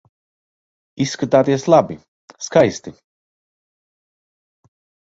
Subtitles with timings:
[1.05, 1.99] Izskatāties labi,
[2.47, 2.97] skaisti.